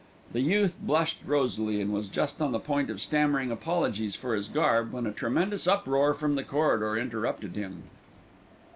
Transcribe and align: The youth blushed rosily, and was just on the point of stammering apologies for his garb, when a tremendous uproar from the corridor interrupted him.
The 0.33 0.41
youth 0.41 0.77
blushed 0.81 1.19
rosily, 1.27 1.79
and 1.79 1.93
was 1.93 2.09
just 2.09 2.41
on 2.41 2.51
the 2.51 2.59
point 2.59 2.89
of 2.89 2.99
stammering 2.99 3.51
apologies 3.51 4.15
for 4.15 4.33
his 4.33 4.47
garb, 4.49 4.91
when 4.93 5.05
a 5.05 5.11
tremendous 5.11 5.67
uproar 5.67 6.15
from 6.15 6.33
the 6.33 6.43
corridor 6.43 6.97
interrupted 6.97 7.55
him. 7.55 7.83